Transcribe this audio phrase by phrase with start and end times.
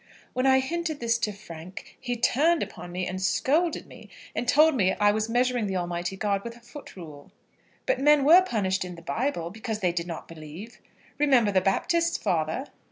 [0.33, 4.73] When I hinted this to Frank, he turned upon me, and scolded me, and told
[4.73, 7.31] me I was measuring the Almighty God with a foot rule.
[7.85, 10.79] But men were punished in the Bible because they did not believe.
[11.19, 12.65] Remember the Baptist's father.